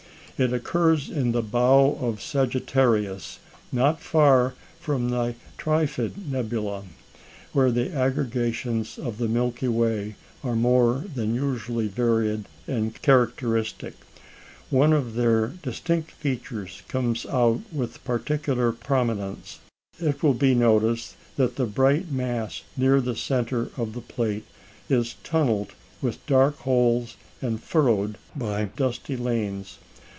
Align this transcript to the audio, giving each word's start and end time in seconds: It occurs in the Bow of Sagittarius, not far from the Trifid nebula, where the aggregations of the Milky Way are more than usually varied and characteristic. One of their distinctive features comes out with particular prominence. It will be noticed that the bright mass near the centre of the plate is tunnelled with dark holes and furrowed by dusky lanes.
It 0.43 0.53
occurs 0.53 1.07
in 1.07 1.33
the 1.33 1.43
Bow 1.43 1.99
of 2.01 2.19
Sagittarius, 2.19 3.37
not 3.71 4.01
far 4.01 4.55
from 4.79 5.09
the 5.09 5.35
Trifid 5.59 6.31
nebula, 6.31 6.85
where 7.53 7.69
the 7.71 7.93
aggregations 7.95 8.97
of 8.97 9.19
the 9.19 9.27
Milky 9.27 9.67
Way 9.67 10.15
are 10.43 10.55
more 10.55 11.03
than 11.13 11.35
usually 11.35 11.87
varied 11.87 12.45
and 12.65 12.99
characteristic. 13.03 13.93
One 14.71 14.93
of 14.93 15.13
their 15.13 15.49
distinctive 15.61 16.15
features 16.15 16.81
comes 16.87 17.27
out 17.27 17.59
with 17.71 18.03
particular 18.03 18.71
prominence. 18.71 19.59
It 19.99 20.23
will 20.23 20.33
be 20.33 20.55
noticed 20.55 21.17
that 21.35 21.55
the 21.55 21.67
bright 21.67 22.11
mass 22.11 22.63
near 22.75 22.99
the 22.99 23.15
centre 23.15 23.69
of 23.77 23.93
the 23.93 24.01
plate 24.01 24.47
is 24.89 25.17
tunnelled 25.23 25.73
with 26.01 26.25
dark 26.25 26.57
holes 26.61 27.15
and 27.43 27.61
furrowed 27.61 28.17
by 28.35 28.69
dusky 28.75 29.15
lanes. 29.15 29.77